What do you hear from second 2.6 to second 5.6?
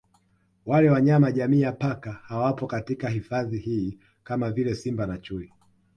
katika hifadhi hii kama vile Simba na Chui